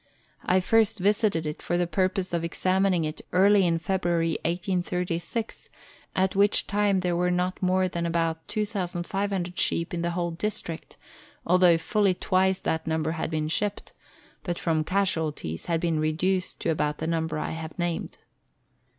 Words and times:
I 0.43 0.61
first 0.61 0.97
visited 0.97 1.45
it 1.45 1.61
for 1.61 1.77
the 1.77 1.85
purpose 1.85 2.33
of 2.33 2.43
examining 2.43 3.03
it 3.03 3.21
early 3.31 3.67
in 3.67 3.77
February 3.77 4.31
1836, 4.45 5.69
at 6.15 6.35
which 6.35 6.65
time 6.65 7.01
there 7.01 7.15
were 7.15 7.29
not 7.29 7.61
more 7.61 7.87
than 7.87 8.07
about 8.07 8.47
2,500 8.47 9.59
sheep 9.59 9.93
in 9.93 10.01
the 10.01 10.09
whole 10.09 10.31
district, 10.31 10.97
although 11.45 11.77
fully 11.77 12.15
twice 12.15 12.57
that 12.57 12.87
number 12.87 13.11
had 13.11 13.29
been 13.29 13.47
shipped, 13.47 13.93
but 14.41 14.57
from 14.57 14.83
casualties 14.83 15.67
had 15.67 15.79
been 15.79 15.99
reduced 15.99 16.59
to 16.61 16.69
about 16.71 16.97
the 16.97 17.05
number 17.05 17.37
I 17.37 17.51
have 17.51 17.77
named. 17.77 18.17